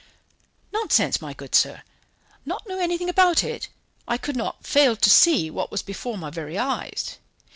"Nonsense, 0.73 1.21
my 1.21 1.31
good 1.31 1.53
sir; 1.53 1.83
not 2.43 2.67
know 2.67 2.79
anything 2.79 3.07
about 3.07 3.43
it! 3.43 3.69
I 4.07 4.17
could 4.17 4.35
not 4.35 4.65
fail 4.65 4.95
to 4.95 5.09
see 5.11 5.51
what 5.51 5.69
was 5.69 5.83
before 5.83 6.17
my 6.17 6.31
very 6.31 6.57
eyes. 6.57 7.17